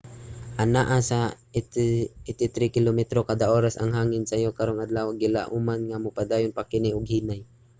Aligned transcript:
anaa 0.63 0.99
sa 1.09 1.19
83 1.59 2.75
kilometro 2.75 3.19
kada 3.29 3.45
oras 3.57 3.75
ang 3.77 3.91
hangin 3.97 4.23
sayo 4.29 4.49
karong 4.57 4.81
adlawa 4.83 5.07
ug 5.09 5.19
gilauman 5.23 5.81
nga 5.89 6.01
mopadayon 6.03 6.55
pa 6.57 6.63
kini 6.71 6.89
og 6.97 7.11
hinay 7.13 7.41